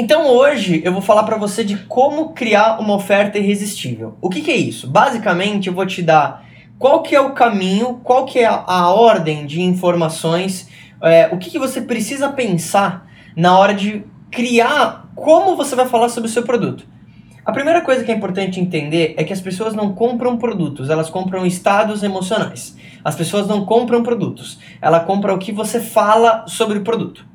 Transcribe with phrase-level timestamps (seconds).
[0.00, 4.16] Então hoje eu vou falar para você de como criar uma oferta irresistível.
[4.20, 4.86] O que, que, é isso?
[4.86, 6.46] Basicamente eu vou te dar
[6.78, 10.68] qual que é o caminho, qual que é a, a ordem de informações,
[11.02, 16.10] é, o que, que você precisa pensar na hora de criar como você vai falar
[16.10, 16.86] sobre o seu produto.
[17.44, 21.10] A primeira coisa que é importante entender é que as pessoas não compram produtos, elas
[21.10, 22.76] compram estados emocionais.
[23.02, 27.26] As pessoas não compram produtos, ela compra o que você fala sobre o produto.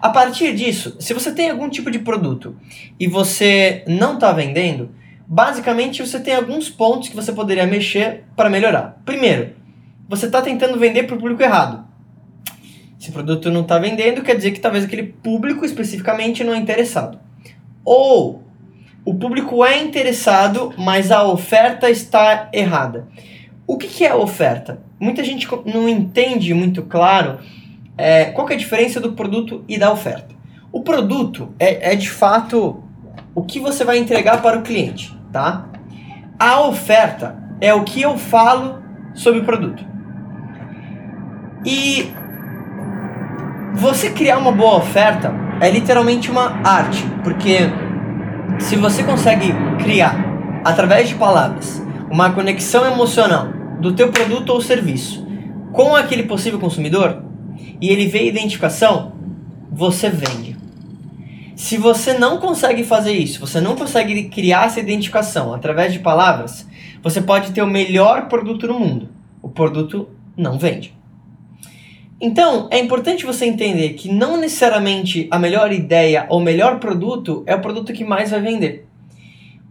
[0.00, 2.56] A partir disso, se você tem algum tipo de produto
[2.98, 4.90] e você não está vendendo,
[5.26, 9.00] basicamente você tem alguns pontos que você poderia mexer para melhorar.
[9.04, 9.50] Primeiro,
[10.08, 11.84] você está tentando vender para o público errado.
[12.98, 16.58] Se o produto não está vendendo, quer dizer que talvez aquele público especificamente não é
[16.58, 17.18] interessado.
[17.84, 18.42] Ou
[19.04, 23.06] o público é interessado, mas a oferta está errada.
[23.66, 24.80] O que, que é oferta?
[24.98, 27.38] Muita gente não entende muito claro
[28.00, 30.34] é, qual é a diferença do produto e da oferta?
[30.72, 32.82] O produto é, é de fato
[33.34, 35.66] o que você vai entregar para o cliente, tá?
[36.38, 39.84] A oferta é o que eu falo sobre o produto.
[41.64, 42.10] E
[43.74, 47.58] você criar uma boa oferta é literalmente uma arte, porque
[48.58, 50.16] se você consegue criar
[50.64, 53.48] através de palavras uma conexão emocional
[53.78, 55.26] do teu produto ou serviço
[55.72, 57.29] com aquele possível consumidor,
[57.80, 59.12] e ele vê identificação,
[59.70, 60.56] você vende.
[61.60, 66.66] Se você não consegue fazer isso, você não consegue criar essa identificação através de palavras,
[67.02, 69.08] você pode ter o melhor produto no mundo.
[69.42, 70.94] O produto não vende.
[72.18, 77.42] Então, é importante você entender que não necessariamente a melhor ideia ou o melhor produto
[77.46, 78.86] é o produto que mais vai vender.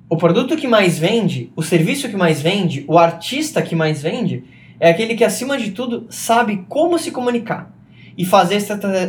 [0.07, 4.43] O produto que mais vende, o serviço que mais vende, o artista que mais vende,
[4.79, 7.78] é aquele que, acima de tudo, sabe como se comunicar
[8.19, 8.57] e fazer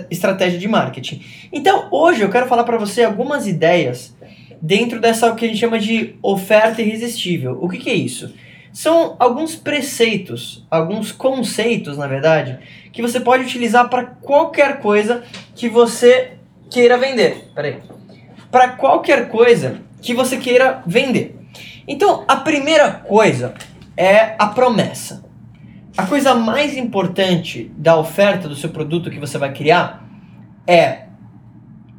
[0.09, 1.21] estratégia de marketing.
[1.53, 4.15] Então, hoje eu quero falar para você algumas ideias
[4.63, 7.59] dentro dessa que a gente chama de oferta irresistível.
[7.61, 8.33] O que, que é isso?
[8.73, 12.61] São alguns preceitos, alguns conceitos, na verdade,
[12.93, 15.25] que você pode utilizar para qualquer coisa
[15.57, 16.35] que você
[16.71, 17.51] queira vender.
[17.53, 17.79] Peraí.
[18.49, 21.35] Para qualquer coisa que você queira vender.
[21.89, 23.55] Então, a primeira coisa
[23.97, 25.29] é a promessa.
[25.97, 30.09] A coisa mais importante da oferta do seu produto que você vai criar
[30.67, 31.07] é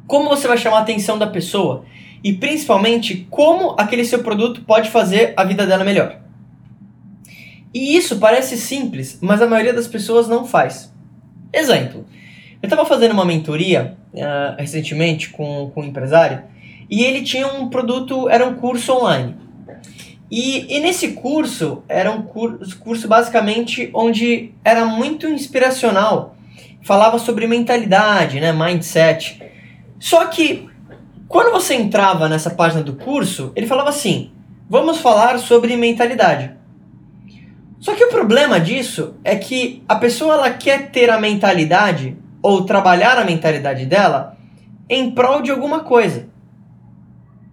[0.06, 1.84] como você vai chamar a atenção da pessoa
[2.24, 6.20] e principalmente como aquele seu produto pode fazer a vida dela melhor.
[7.74, 10.92] E isso parece simples, mas a maioria das pessoas não faz.
[11.52, 12.06] Exemplo,
[12.62, 16.42] eu estava fazendo uma mentoria uh, recentemente com, com um empresário
[16.90, 19.41] e ele tinha um produto, era um curso online.
[20.32, 26.34] E, e nesse curso, era um curso, curso basicamente onde era muito inspiracional.
[26.80, 29.42] Falava sobre mentalidade, né, mindset.
[30.00, 30.70] Só que
[31.28, 34.30] quando você entrava nessa página do curso, ele falava assim:
[34.70, 36.52] "Vamos falar sobre mentalidade".
[37.78, 42.64] Só que o problema disso é que a pessoa ela quer ter a mentalidade ou
[42.64, 44.38] trabalhar a mentalidade dela
[44.88, 46.26] em prol de alguma coisa.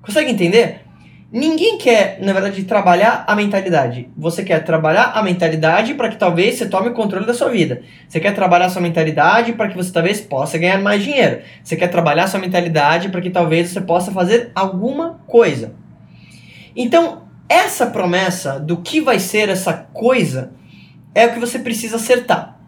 [0.01, 0.88] Consegue entender?
[1.31, 4.09] Ninguém quer, na verdade, trabalhar a mentalidade.
[4.17, 7.83] Você quer trabalhar a mentalidade para que talvez você tome o controle da sua vida.
[8.07, 11.41] Você quer trabalhar a sua mentalidade para que você talvez possa ganhar mais dinheiro.
[11.63, 15.75] Você quer trabalhar a sua mentalidade para que talvez você possa fazer alguma coisa.
[16.75, 20.53] Então, essa promessa do que vai ser essa coisa
[21.13, 22.59] é o que você precisa acertar.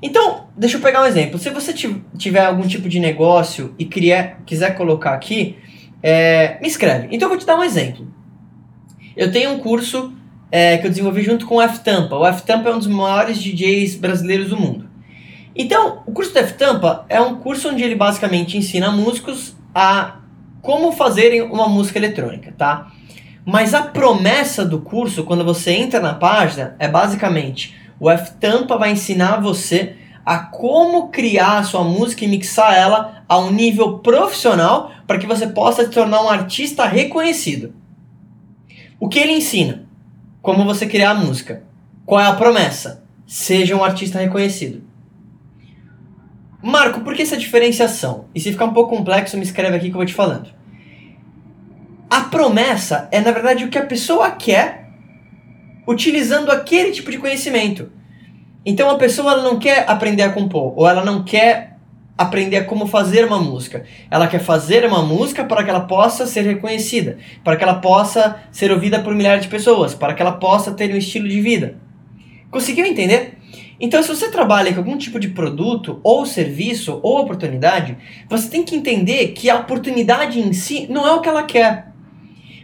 [0.00, 1.40] Então, deixa eu pegar um exemplo.
[1.40, 5.58] Se você tiver algum tipo de negócio e criar, quiser colocar aqui,
[6.02, 7.08] é, me escreve.
[7.10, 8.06] Então eu vou te dar um exemplo.
[9.16, 10.12] Eu tenho um curso
[10.50, 12.16] é, que eu desenvolvi junto com o F-Tampa.
[12.16, 14.88] O F-Tampa é um dos maiores DJs brasileiros do mundo.
[15.54, 20.16] Então, o curso do F-Tampa é um curso onde ele basicamente ensina músicos a
[20.62, 22.92] como fazerem uma música eletrônica, tá?
[23.44, 28.92] Mas a promessa do curso, quando você entra na página, é basicamente o F-Tampa vai
[28.92, 34.92] ensinar você a como criar a sua música e mixar ela a um nível profissional
[35.06, 37.74] para que você possa se tornar um artista reconhecido.
[38.98, 39.88] O que ele ensina?
[40.42, 41.64] Como você criar a música.
[42.04, 43.04] Qual é a promessa?
[43.26, 44.82] Seja um artista reconhecido.
[46.62, 48.26] Marco, por que essa diferenciação?
[48.34, 50.50] E se ficar um pouco complexo, me escreve aqui que eu vou te falando.
[52.10, 54.90] A promessa é, na verdade, o que a pessoa quer
[55.86, 57.90] utilizando aquele tipo de conhecimento.
[58.64, 61.70] Então a pessoa não quer aprender a compor, ou ela não quer
[62.16, 63.84] aprender como fazer uma música.
[64.10, 68.42] Ela quer fazer uma música para que ela possa ser reconhecida, para que ela possa
[68.52, 71.76] ser ouvida por milhares de pessoas, para que ela possa ter um estilo de vida.
[72.50, 73.38] Conseguiu entender?
[73.80, 77.96] Então, se você trabalha com algum tipo de produto, ou serviço, ou oportunidade,
[78.28, 81.89] você tem que entender que a oportunidade em si não é o que ela quer.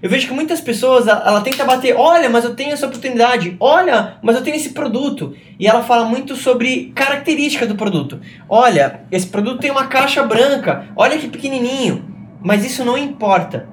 [0.06, 4.18] Eu vejo que muitas pessoas, ela tenta bater, olha, mas eu tenho essa oportunidade, olha,
[4.22, 5.34] mas eu tenho esse produto.
[5.58, 8.20] E ela fala muito sobre característica do produto.
[8.48, 12.04] Olha, esse produto tem uma caixa branca, olha que pequenininho.
[12.40, 13.68] Mas isso não importa,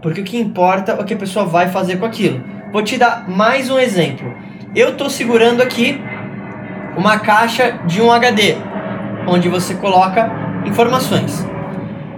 [0.00, 2.42] porque o que importa é o que a pessoa vai fazer com aquilo.
[2.72, 4.34] Vou te dar mais um exemplo.
[4.74, 6.00] Eu estou segurando aqui
[6.96, 8.56] uma caixa de um HD,
[9.28, 10.30] onde você coloca
[10.64, 11.46] informações.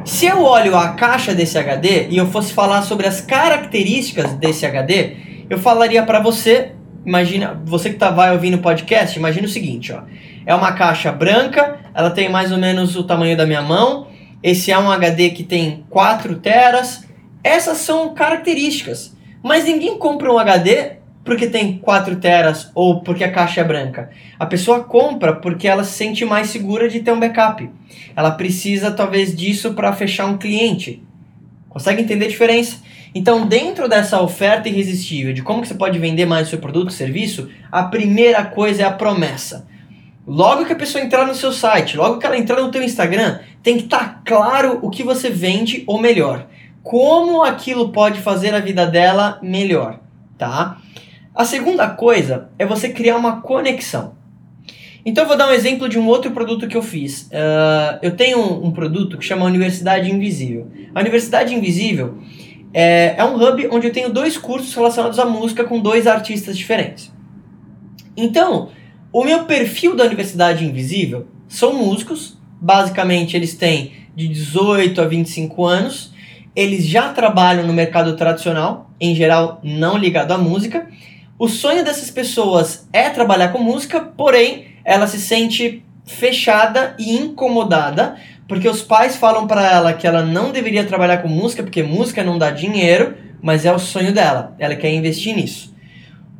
[0.07, 4.65] Se eu olho a caixa desse HD e eu fosse falar sobre as características desse
[4.65, 5.17] HD,
[5.51, 6.71] eu falaria para você,
[7.05, 10.03] imagina, você que tá vai ouvindo o podcast, imagina o seguinte, ó.
[10.47, 14.07] É uma caixa branca, ela tem mais ou menos o tamanho da minha mão.
[14.41, 17.05] Esse é um HD que tem 4 teras.
[17.43, 19.13] Essas são características.
[19.43, 20.96] Mas ninguém compra um HD
[21.27, 24.09] porque tem 4 teras ou porque a caixa é branca.
[24.39, 27.69] A pessoa compra porque ela se sente mais segura de ter um backup.
[28.15, 31.03] Ela precisa talvez disso para fechar um cliente.
[31.69, 32.79] Consegue entender a diferença?
[33.13, 36.93] Então, dentro dessa oferta irresistível de como que você pode vender mais o seu produto,
[36.93, 39.67] serviço, a primeira coisa é a promessa.
[40.27, 43.41] Logo que a pessoa entrar no seu site, logo que ela entrar no teu Instagram,
[43.63, 46.47] tem que estar tá claro o que você vende ou melhor,
[46.83, 49.99] como aquilo pode fazer a vida dela melhor,
[50.39, 50.79] tá?
[51.37, 54.15] A segunda coisa é você criar uma conexão.
[55.05, 57.25] Então eu vou dar um exemplo de um outro produto que eu fiz.
[57.25, 60.69] Uh, eu tenho um, um, produto que chama Universidade Invisível.
[60.95, 62.17] A Universidade Invisível
[62.73, 66.57] é, é um hub onde eu tenho dois cursos relacionados à música com dois artistas
[66.57, 67.13] diferentes.
[68.17, 68.71] Então,
[69.13, 75.65] o meu perfil da Universidade Invisível são músicos, basicamente eles têm de 18 a 25
[75.67, 76.15] anos,
[76.57, 80.89] eles já trabalham no mercado tradicional, em geral não ligado à música,
[81.39, 88.17] o sonho dessas pessoas é trabalhar com música, porém ela se sente fechada e incomodada
[88.49, 92.23] porque os pais falam para ela que ela não deveria trabalhar com música porque música
[92.23, 94.55] não dá dinheiro, mas é o sonho dela.
[94.59, 95.75] Ela quer investir nisso.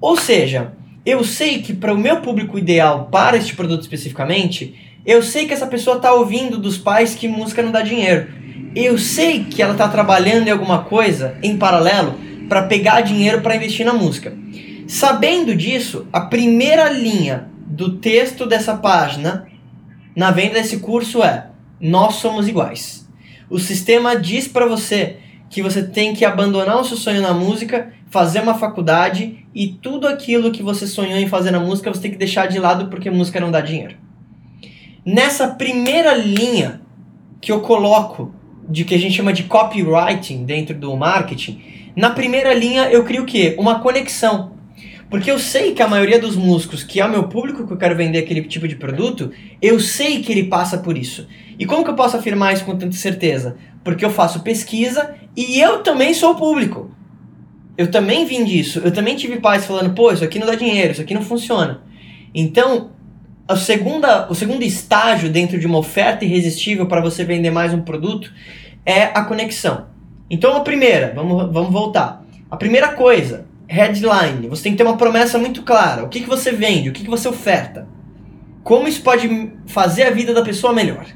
[0.01, 0.73] Ou seja,
[1.05, 5.53] eu sei que para o meu público ideal para este produto especificamente, eu sei que
[5.53, 8.29] essa pessoa está ouvindo dos pais que música não dá dinheiro.
[8.75, 12.15] Eu sei que ela está trabalhando em alguma coisa em paralelo
[12.49, 14.33] para pegar dinheiro para investir na música.
[14.87, 19.49] Sabendo disso, a primeira linha do texto dessa página
[20.15, 21.49] na venda desse curso é:
[21.81, 23.09] Nós somos iguais.
[23.51, 25.17] O sistema diz para você
[25.51, 30.07] que você tem que abandonar o seu sonho na música, fazer uma faculdade e tudo
[30.07, 33.11] aquilo que você sonhou em fazer na música você tem que deixar de lado porque
[33.11, 33.97] música não dá dinheiro.
[35.05, 36.81] Nessa primeira linha
[37.41, 38.35] que eu coloco
[38.69, 41.61] de que a gente chama de copywriting dentro do marketing,
[41.95, 43.55] na primeira linha eu crio o quê?
[43.59, 44.56] Uma conexão
[45.09, 47.77] porque eu sei que a maioria dos músicos, que é o meu público que eu
[47.77, 49.31] quero vender aquele tipo de produto,
[49.63, 51.29] eu sei que ele passa por isso.
[51.59, 53.57] E como que eu posso afirmar isso com tanta certeza?
[53.85, 56.91] Porque eu faço pesquisa e eu também sou público.
[57.79, 58.81] Eu também vim disso.
[58.85, 61.83] Eu também tive pais falando, pô, isso aqui não dá dinheiro, isso aqui não funciona.
[62.35, 62.91] Então,
[63.47, 67.83] a segunda, o segundo estágio dentro de uma oferta irresistível para você vender mais um
[67.83, 68.33] produto
[68.85, 69.87] é a conexão.
[70.29, 72.25] Então, a primeira, vamos, vamos voltar.
[72.51, 74.49] A primeira coisa, headline.
[74.49, 76.05] Você tem que ter uma promessa muito clara.
[76.05, 77.89] O que, que você vende, o que, que você oferta.
[78.63, 81.07] Como isso pode fazer a vida da pessoa melhor.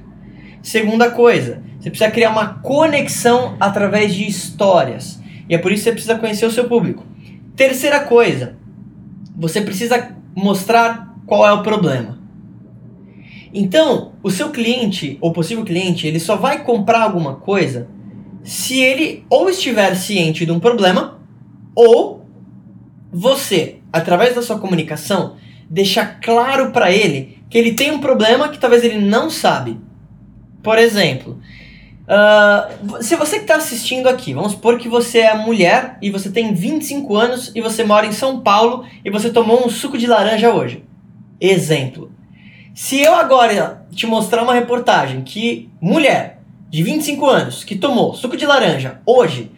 [0.63, 5.21] Segunda coisa, você precisa criar uma conexão através de histórias.
[5.49, 7.05] E é por isso que você precisa conhecer o seu público.
[7.57, 8.57] Terceira coisa,
[9.37, 12.21] você precisa mostrar qual é o problema.
[13.53, 17.89] Então, o seu cliente ou possível cliente, ele só vai comprar alguma coisa
[18.45, 21.19] se ele ou estiver ciente de um problema
[21.75, 22.20] ou
[23.13, 25.37] você, através da sua comunicação,
[25.69, 29.79] deixar claro para ele que ele tem um problema que talvez ele não sabe.
[30.63, 31.41] Por exemplo,
[32.07, 36.31] uh, se você que está assistindo aqui, vamos supor que você é mulher e você
[36.31, 40.07] tem 25 anos e você mora em São Paulo e você tomou um suco de
[40.07, 40.85] laranja hoje.
[41.41, 42.13] Exemplo.
[42.75, 48.37] Se eu agora te mostrar uma reportagem que mulher de 25 anos que tomou suco
[48.37, 49.51] de laranja hoje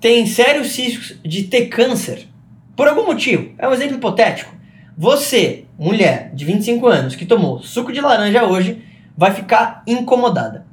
[0.00, 2.28] tem sérios riscos de ter câncer,
[2.76, 4.52] por algum motivo, é um exemplo hipotético.
[4.96, 8.82] Você, mulher de 25 anos que tomou suco de laranja hoje,
[9.16, 10.66] vai ficar incomodada.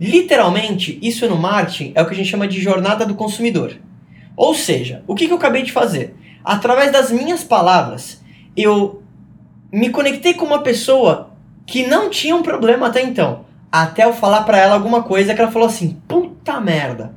[0.00, 3.76] Literalmente, isso no marketing é o que a gente chama de jornada do consumidor.
[4.36, 6.14] Ou seja, o que, eu acabei de fazer?
[6.44, 8.22] Através das minhas palavras,
[8.56, 9.02] eu
[9.72, 11.30] me conectei com uma pessoa
[11.66, 13.44] que não tinha um problema até então.
[13.70, 17.14] Até eu falar para ela alguma coisa que ela falou assim: puta merda,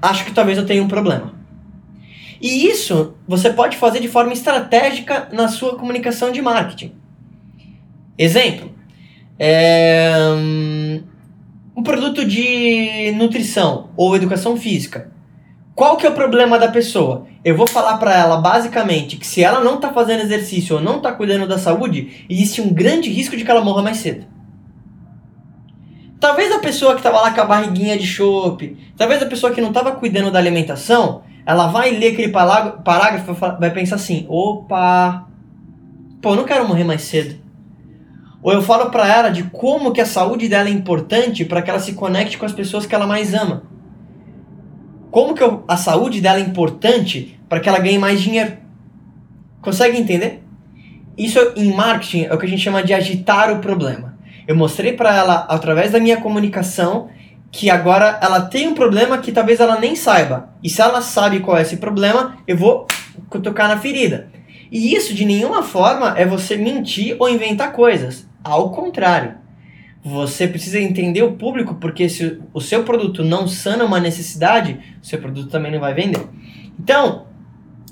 [0.00, 1.34] acho que talvez eu tenha um problema.
[2.40, 6.92] E isso você pode fazer de forma estratégica na sua comunicação de marketing.
[8.16, 8.72] Exemplo,
[9.38, 10.12] é,
[11.76, 15.12] um produto de nutrição ou educação física.
[15.74, 17.26] Qual que é o problema da pessoa?
[17.44, 20.98] Eu vou falar para ela basicamente que se ela não está fazendo exercício ou não
[20.98, 24.24] está cuidando da saúde, existe um grande risco de que ela morra mais cedo.
[26.20, 29.60] Talvez a pessoa que estava lá com a barriguinha de chope, talvez a pessoa que
[29.60, 35.26] não estava cuidando da alimentação, ela vai ler aquele parágrafo vai pensar assim: opa,
[36.22, 37.42] pô, eu não quero morrer mais cedo.
[38.42, 41.70] Ou eu falo para ela de como que a saúde dela é importante para que
[41.70, 43.62] ela se conecte com as pessoas que ela mais ama.
[45.10, 48.58] Como que eu, a saúde dela é importante para que ela ganhe mais dinheiro.
[49.62, 50.42] Consegue entender?
[51.16, 54.18] Isso em marketing é o que a gente chama de agitar o problema.
[54.46, 57.08] Eu mostrei para ela através da minha comunicação
[57.54, 60.48] que agora ela tem um problema que talvez ela nem saiba.
[60.60, 62.84] E se ela sabe qual é esse problema, eu vou
[63.44, 64.28] tocar na ferida.
[64.72, 68.28] E isso de nenhuma forma é você mentir ou inventar coisas.
[68.42, 69.34] Ao contrário,
[70.04, 75.06] você precisa entender o público, porque se o seu produto não sana uma necessidade, o
[75.06, 76.26] seu produto também não vai vender.
[76.76, 77.26] Então,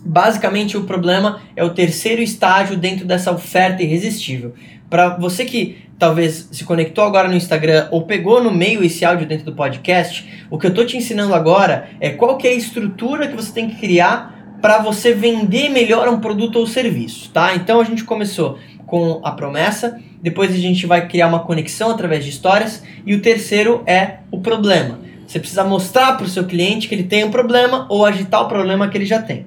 [0.05, 4.55] basicamente o problema é o terceiro estágio dentro dessa oferta irresistível.
[4.93, 9.27] Para você que talvez se conectou agora no Instagram ou pegou no meio esse áudio
[9.27, 12.55] dentro do podcast, o que eu estou te ensinando agora é qual que é a
[12.55, 17.55] estrutura que você tem que criar para você vender melhor um produto ou serviço, tá?
[17.55, 22.23] Então a gente começou com a promessa, depois a gente vai criar uma conexão através
[22.23, 24.99] de histórias e o terceiro é o problema.
[25.27, 28.47] Você precisa mostrar para o seu cliente que ele tem um problema ou agitar o
[28.47, 29.47] problema que ele já tem.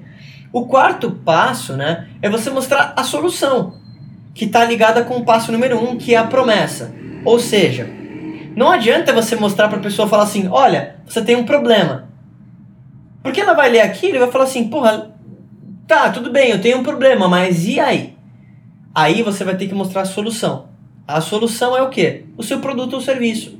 [0.52, 3.85] O quarto passo, né, é você mostrar a solução,
[4.36, 6.94] que está ligada com o passo número um, que é a promessa.
[7.24, 7.88] Ou seja,
[8.54, 12.10] não adianta você mostrar para a pessoa falar assim, olha, você tem um problema.
[13.22, 15.10] Porque ela vai ler aquilo e vai falar assim, porra,
[15.88, 18.14] tá, tudo bem, eu tenho um problema, mas e aí?
[18.94, 20.68] Aí você vai ter que mostrar a solução.
[21.08, 22.24] A solução é o quê?
[22.36, 23.58] O seu produto ou serviço.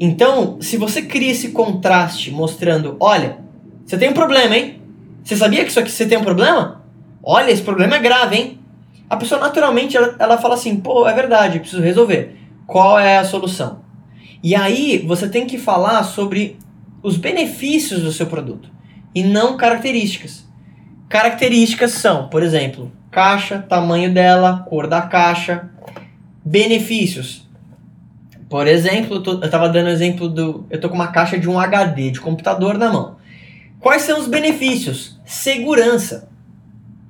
[0.00, 3.38] Então, se você cria esse contraste mostrando, olha,
[3.86, 4.82] você tem um problema, hein?
[5.22, 6.82] Você sabia que isso aqui você tem um problema?
[7.22, 8.61] Olha, esse problema é grave, hein?
[9.12, 12.34] A pessoa naturalmente ela, ela fala assim, pô, é verdade, preciso resolver.
[12.66, 13.82] Qual é a solução?
[14.42, 16.56] E aí você tem que falar sobre
[17.02, 18.70] os benefícios do seu produto
[19.14, 20.48] e não características.
[21.10, 25.68] Características são, por exemplo, caixa, tamanho dela, cor da caixa,
[26.42, 27.46] benefícios.
[28.48, 30.66] Por exemplo, eu, tô, eu tava dando exemplo do.
[30.70, 33.16] Eu tô com uma caixa de um HD de computador na mão.
[33.78, 35.20] Quais são os benefícios?
[35.26, 36.31] Segurança.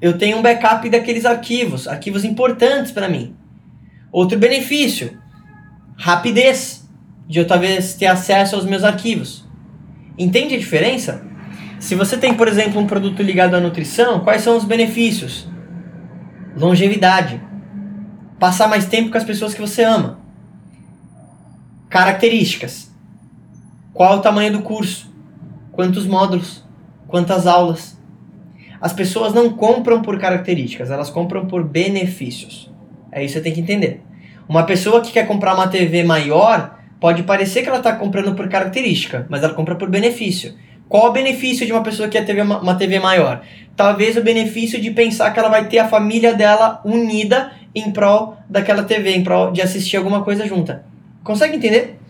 [0.03, 3.37] Eu tenho um backup daqueles arquivos, arquivos importantes para mim.
[4.11, 5.17] Outro benefício,
[5.97, 6.91] rapidez,
[7.29, 9.47] de eu talvez ter acesso aos meus arquivos.
[10.19, 11.25] Entende a diferença?
[11.79, 15.47] Se você tem, por exemplo, um produto ligado à nutrição, quais são os benefícios?
[16.57, 17.41] Longevidade.
[18.41, 20.19] Passar mais tempo com as pessoas que você ama.
[21.89, 22.91] Características.
[23.95, 25.15] Qual é o tamanho do curso?
[25.71, 26.65] Quantos módulos?
[27.07, 28.02] Quantas aulas?
[28.83, 32.69] As pessoas não compram por características, elas compram por benefícios.
[33.13, 34.01] É isso que você tem que entender.
[34.49, 38.49] Uma pessoa que quer comprar uma TV maior pode parecer que ela está comprando por
[38.49, 40.55] característica, mas ela compra por benefício.
[40.89, 43.43] Qual o benefício de uma pessoa que quer uma, uma TV maior?
[43.77, 48.37] Talvez o benefício de pensar que ela vai ter a família dela unida em prol
[48.51, 50.85] daquela TV, em prol de assistir alguma coisa junta.
[51.23, 52.01] Consegue entender?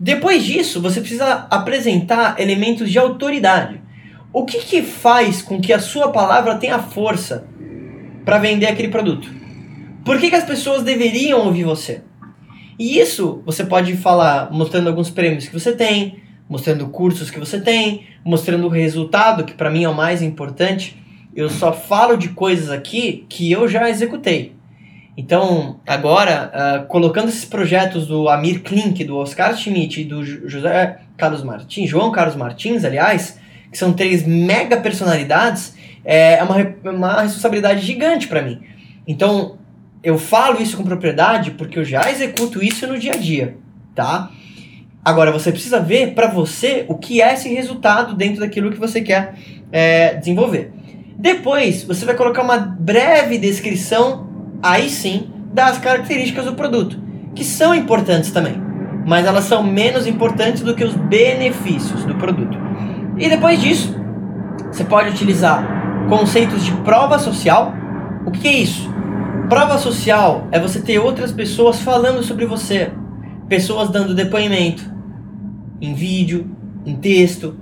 [0.00, 3.84] Depois disso, você precisa apresentar elementos de autoridade.
[4.36, 7.48] O que, que faz com que a sua palavra tenha força
[8.22, 9.26] para vender aquele produto?
[10.04, 12.02] Por que, que as pessoas deveriam ouvir você?
[12.78, 17.58] E isso você pode falar mostrando alguns prêmios que você tem, mostrando cursos que você
[17.58, 21.02] tem, mostrando o resultado, que para mim é o mais importante.
[21.34, 24.54] Eu só falo de coisas aqui que eu já executei.
[25.16, 30.98] Então, agora, uh, colocando esses projetos do Amir Klink, do Oscar Schmidt e do José
[31.16, 33.40] Carlos Martins, João Carlos Martins, aliás,
[33.76, 36.56] que são três mega personalidades, é uma,
[36.90, 38.62] uma responsabilidade gigante para mim.
[39.06, 39.58] Então,
[40.02, 43.58] eu falo isso com propriedade porque eu já executo isso no dia a dia,
[43.94, 44.30] tá?
[45.04, 49.02] Agora, você precisa ver para você o que é esse resultado dentro daquilo que você
[49.02, 49.34] quer
[49.70, 50.72] é, desenvolver.
[51.18, 54.26] Depois, você vai colocar uma breve descrição,
[54.62, 56.98] aí sim, das características do produto,
[57.34, 58.54] que são importantes também,
[59.06, 62.65] mas elas são menos importantes do que os benefícios do produto.
[63.18, 63.94] E depois disso,
[64.70, 67.72] você pode utilizar conceitos de prova social.
[68.26, 68.90] O que é isso?
[69.48, 72.92] Prova social é você ter outras pessoas falando sobre você,
[73.48, 74.82] pessoas dando depoimento,
[75.80, 76.50] em vídeo,
[76.84, 77.56] em texto,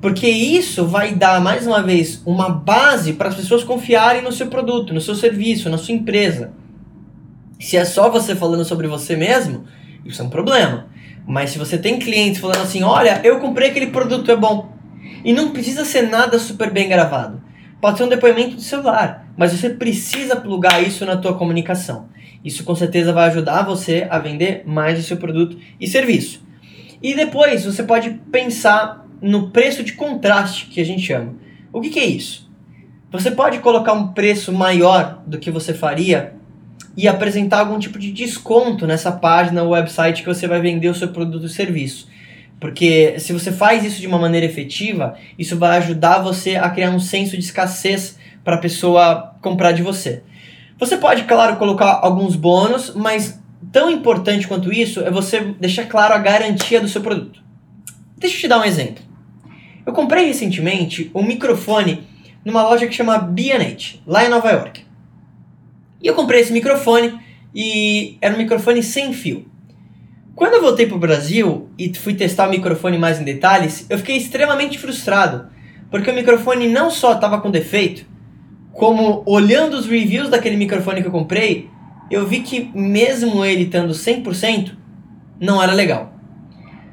[0.00, 4.46] porque isso vai dar, mais uma vez, uma base para as pessoas confiarem no seu
[4.46, 6.52] produto, no seu serviço, na sua empresa.
[7.58, 9.64] Se é só você falando sobre você mesmo,
[10.04, 10.86] isso é um problema.
[11.26, 14.75] Mas se você tem clientes falando assim, olha, eu comprei aquele produto, é bom.
[15.26, 17.42] E não precisa ser nada super bem gravado.
[17.80, 22.08] Pode ser um depoimento de celular, mas você precisa plugar isso na tua comunicação.
[22.44, 26.46] Isso com certeza vai ajudar você a vender mais o seu produto e serviço.
[27.02, 31.34] E depois você pode pensar no preço de contraste que a gente chama.
[31.72, 32.48] O que, que é isso?
[33.10, 36.34] Você pode colocar um preço maior do que você faria
[36.96, 40.94] e apresentar algum tipo de desconto nessa página ou website que você vai vender o
[40.94, 42.14] seu produto ou serviço.
[42.58, 46.90] Porque se você faz isso de uma maneira efetiva, isso vai ajudar você a criar
[46.90, 50.22] um senso de escassez para a pessoa comprar de você.
[50.78, 53.40] Você pode, claro, colocar alguns bônus, mas
[53.72, 57.42] tão importante quanto isso é você deixar claro a garantia do seu produto.
[58.16, 59.04] Deixa eu te dar um exemplo.
[59.84, 62.06] Eu comprei recentemente um microfone
[62.44, 64.84] numa loja que chama B&H, lá em Nova York.
[66.02, 67.18] E eu comprei esse microfone
[67.54, 69.46] e era um microfone sem fio.
[70.36, 73.96] Quando eu voltei para o Brasil e fui testar o microfone mais em detalhes, eu
[73.96, 75.46] fiquei extremamente frustrado,
[75.90, 78.04] porque o microfone não só estava com defeito,
[78.70, 81.70] como olhando os reviews daquele microfone que eu comprei,
[82.10, 84.72] eu vi que mesmo ele estando 100%,
[85.40, 86.12] não era legal.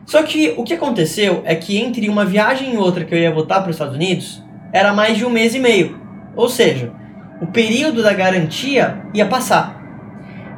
[0.05, 3.29] Só que o que aconteceu é que entre uma viagem e outra que eu ia
[3.29, 5.99] voltar para os Estados Unidos, era mais de um mês e meio.
[6.33, 6.93] Ou seja,
[7.41, 9.83] o período da garantia ia passar.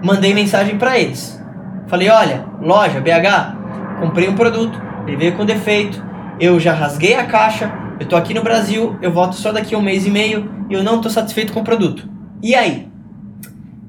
[0.03, 1.43] Mandei mensagem para eles.
[1.87, 6.03] Falei: olha, loja BH, comprei um produto, ele veio com defeito,
[6.39, 9.77] eu já rasguei a caixa, eu tô aqui no Brasil, eu volto só daqui a
[9.77, 12.07] um mês e meio e eu não tô satisfeito com o produto.
[12.41, 12.87] E aí?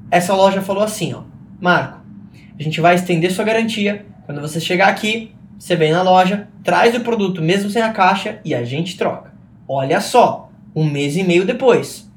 [0.09, 1.23] Essa loja falou assim: ó,
[1.59, 1.99] Marco,
[2.57, 4.05] a gente vai estender sua garantia.
[4.25, 8.39] Quando você chegar aqui, você vem na loja, traz o produto mesmo sem a caixa
[8.45, 9.33] e a gente troca.
[9.67, 12.09] Olha só, um mês e meio depois.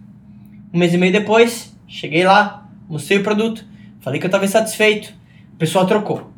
[0.73, 3.65] Um mês e meio depois, cheguei lá, mostrei o produto,
[4.01, 5.13] falei que eu estava insatisfeito.
[5.61, 6.31] Pessoal trocou.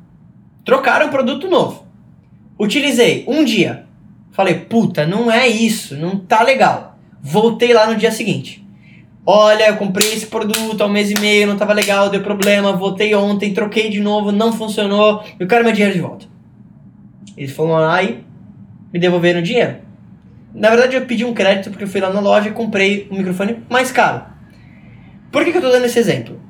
[0.64, 1.86] Trocaram o produto novo.
[2.58, 3.86] Utilizei um dia.
[4.32, 6.98] Falei, puta, não é isso, não tá legal.
[7.22, 8.66] Voltei lá no dia seguinte.
[9.24, 12.72] Olha, eu comprei esse produto há um mês e meio, não tava legal, deu problema.
[12.72, 15.22] Voltei ontem, troquei de novo, não funcionou.
[15.38, 16.26] Eu quero meu dinheiro de volta.
[17.36, 18.24] Eles foram lá e
[18.92, 19.76] me devolveram o dinheiro.
[20.52, 23.18] Na verdade, eu pedi um crédito porque eu fui lá na loja e comprei um
[23.18, 24.24] microfone mais caro.
[25.30, 26.40] Por que, que eu estou dando esse exemplo?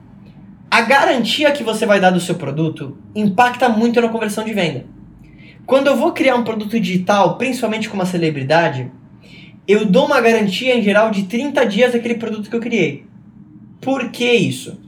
[0.72, 4.86] A garantia que você vai dar do seu produto impacta muito na conversão de venda.
[5.66, 8.90] Quando eu vou criar um produto digital, principalmente com uma celebridade,
[9.68, 13.04] eu dou uma garantia em geral de 30 dias daquele produto que eu criei.
[13.82, 14.80] Por que isso?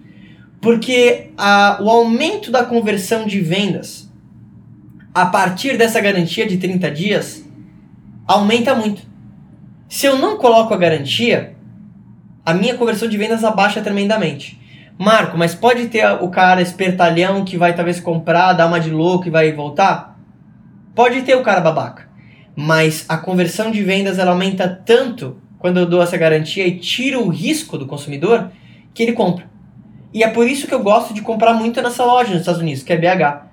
[0.58, 4.10] Porque a, o aumento da conversão de vendas
[5.12, 7.44] a partir dessa garantia de 30 dias
[8.26, 9.02] aumenta muito.
[9.86, 11.54] Se eu não coloco a garantia,
[12.42, 14.63] a minha conversão de vendas abaixa tremendamente.
[14.96, 19.26] Marco, mas pode ter o cara espertalhão que vai talvez comprar, dar uma de louco
[19.26, 20.16] e vai voltar?
[20.94, 22.08] Pode ter o cara babaca.
[22.54, 27.24] Mas a conversão de vendas ela aumenta tanto quando eu dou essa garantia e tiro
[27.24, 28.52] o risco do consumidor
[28.94, 29.50] que ele compra.
[30.12, 32.84] E é por isso que eu gosto de comprar muito nessa loja nos Estados Unidos,
[32.84, 33.46] que é BH.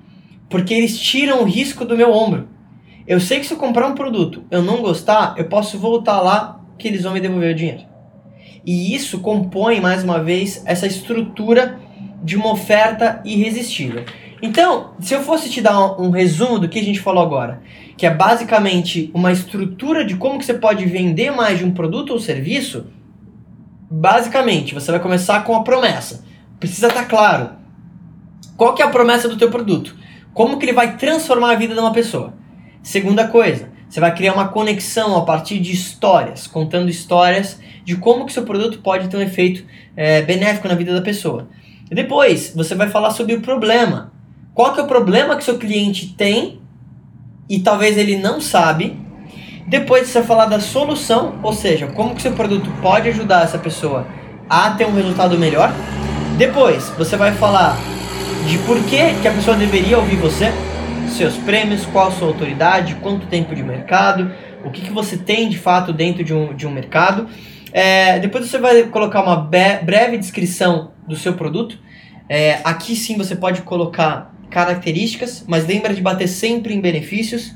[0.47, 2.49] Porque eles tiram o risco do meu ombro.
[3.07, 6.61] Eu sei que se eu comprar um produto eu não gostar, eu posso voltar lá
[6.77, 7.90] que eles vão me devolver o dinheiro.
[8.65, 11.79] E isso compõe, mais uma vez, essa estrutura
[12.23, 14.05] de uma oferta irresistível.
[14.41, 17.61] Então, se eu fosse te dar um, um, resumo do que a gente falou agora,
[17.95, 22.11] que é basicamente uma estrutura de como que você pode vender mais de um produto
[22.11, 22.87] ou serviço,
[23.89, 26.23] basicamente, você vai começar com a promessa.
[26.59, 27.51] Precisa estar claro.
[28.57, 29.95] Qual que é a promessa do teu produto?
[30.33, 32.33] Como que ele vai transformar a vida de uma pessoa?
[32.81, 38.25] Segunda coisa, você vai criar uma conexão a partir de histórias, contando histórias de como
[38.25, 39.65] que seu produto pode ter um efeito
[39.97, 41.49] é, benéfico na vida da pessoa.
[41.91, 44.13] E depois, você vai falar sobre o problema.
[44.53, 46.61] Qual que é o problema que seu cliente tem
[47.51, 48.97] e talvez ele não sabe.
[49.67, 53.57] Depois você vai falar da solução, ou seja, como que seu produto pode ajudar essa
[53.57, 54.07] pessoa
[54.49, 55.69] a ter um resultado melhor.
[56.37, 57.77] Depois, você vai falar
[58.47, 60.53] de por que, que a pessoa deveria ouvir você
[61.11, 64.31] seus prêmios, qual a sua autoridade, quanto tempo de mercado,
[64.63, 67.27] o que, que você tem de fato dentro de um, de um mercado.
[67.73, 71.77] É, depois você vai colocar uma breve descrição do seu produto.
[72.27, 77.53] É, aqui sim você pode colocar características, mas lembra de bater sempre em benefícios.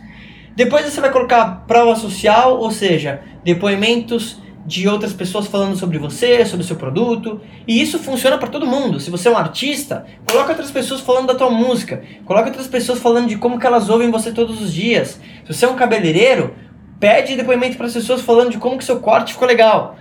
[0.56, 6.44] Depois você vai colocar prova social, ou seja, depoimentos de outras pessoas falando sobre você,
[6.46, 7.40] sobre o seu produto.
[7.68, 9.00] E isso funciona para todo mundo.
[9.00, 12.02] Se você é um artista, coloca outras pessoas falando da tua música.
[12.26, 15.20] Coloca outras pessoas falando de como que elas ouvem você todos os dias.
[15.46, 16.56] Se você é um cabeleireiro,
[17.00, 19.98] pede depoimento para as pessoas falando de como que seu corte ficou legal.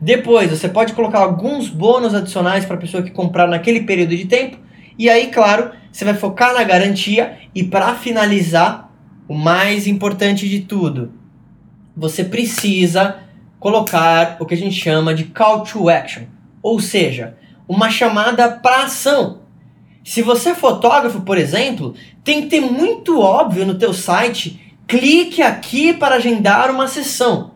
[0.00, 4.26] Depois, você pode colocar alguns bônus adicionais para a pessoa que comprar naquele período de
[4.26, 4.58] tempo.
[4.98, 8.90] E aí, claro, você vai focar na garantia e para finalizar,
[9.28, 11.12] o mais importante de tudo,
[11.96, 13.18] você precisa
[13.62, 16.24] colocar o que a gente chama de call to action,
[16.60, 19.42] ou seja, uma chamada para ação.
[20.04, 21.94] Se você é fotógrafo, por exemplo,
[22.24, 27.52] tem que ter muito óbvio no teu site, clique aqui para agendar uma sessão.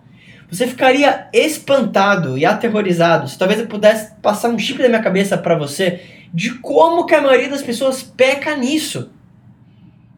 [0.49, 5.37] Você ficaria espantado e aterrorizado se talvez eu pudesse passar um chip da minha cabeça
[5.37, 9.11] para você de como que a maioria das pessoas peca nisso.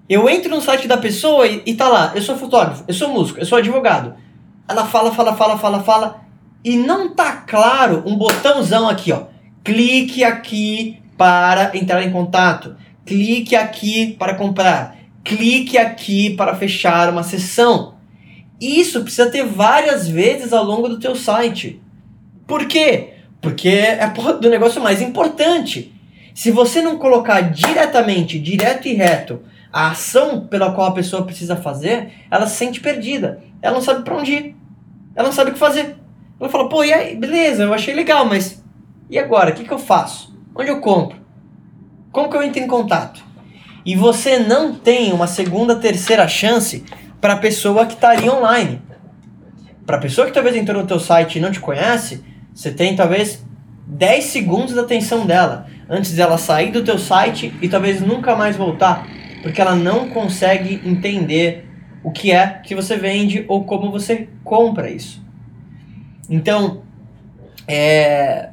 [0.06, 3.08] Eu entro no site da pessoa e, e tá lá, eu sou fotógrafo, eu sou
[3.08, 4.27] músico, eu sou advogado.
[4.68, 6.20] Ela fala, fala, fala, fala, fala
[6.64, 9.24] e não tá claro um botãozão aqui, ó.
[9.64, 12.76] Clique aqui para entrar em contato.
[13.04, 14.96] Clique aqui para comprar.
[15.24, 17.94] Clique aqui para fechar uma sessão.
[18.60, 21.80] Isso precisa ter várias vezes ao longo do teu site.
[22.46, 23.14] Por quê?
[23.40, 25.94] Porque é a porra do negócio mais importante.
[26.34, 29.40] Se você não colocar diretamente, direto e reto,
[29.72, 33.42] a ação pela qual a pessoa precisa fazer, ela se sente perdida.
[33.60, 34.56] Ela não sabe para onde ir.
[35.14, 35.96] Ela não sabe o que fazer.
[36.40, 38.62] Ela fala, pô, e aí, beleza, eu achei legal, mas
[39.10, 39.50] e agora?
[39.50, 40.36] O que, que eu faço?
[40.54, 41.18] Onde eu compro?
[42.12, 43.22] Como que eu entro em contato?
[43.84, 46.84] E você não tem uma segunda, terceira chance
[47.20, 48.82] para a pessoa que está ali online.
[49.86, 52.22] Para a pessoa que talvez entrou no teu site e não te conhece,
[52.54, 53.42] você tem talvez
[53.86, 58.56] 10 segundos da atenção dela antes dela sair do teu site e talvez nunca mais
[58.56, 59.06] voltar,
[59.42, 61.68] porque ela não consegue entender
[62.02, 65.22] o que é que você vende ou como você compra isso.
[66.28, 66.82] Então,
[67.66, 68.50] é,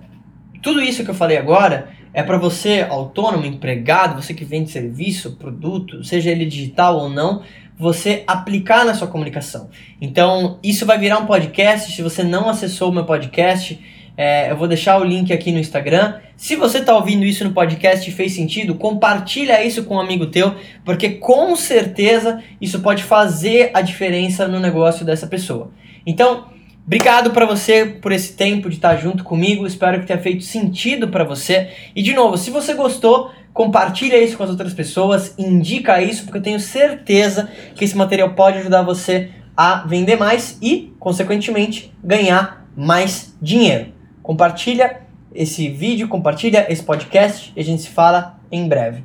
[0.61, 5.35] tudo isso que eu falei agora é para você, autônomo, empregado, você que vende serviço,
[5.35, 7.43] produto, seja ele digital ou não,
[7.77, 9.69] você aplicar na sua comunicação.
[9.99, 11.91] Então, isso vai virar um podcast.
[11.91, 13.77] Se você não acessou o meu podcast,
[14.17, 16.15] é, eu vou deixar o link aqui no Instagram.
[16.37, 20.27] Se você está ouvindo isso no podcast e fez sentido, compartilha isso com um amigo
[20.27, 25.71] teu, porque com certeza isso pode fazer a diferença no negócio dessa pessoa.
[26.05, 26.53] Então,
[26.87, 29.65] Obrigado para você por esse tempo de estar junto comigo.
[29.65, 31.71] Espero que tenha feito sentido para você.
[31.95, 36.37] E de novo, se você gostou, compartilha isso com as outras pessoas, indica isso, porque
[36.37, 42.67] eu tenho certeza que esse material pode ajudar você a vender mais e, consequentemente, ganhar
[42.77, 43.94] mais dinheiro.
[44.25, 45.01] Compartilha
[45.35, 49.03] esse vídeo, compartilha esse podcast e a gente se fala em breve.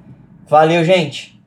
[0.48, 1.38] Valeu, gente!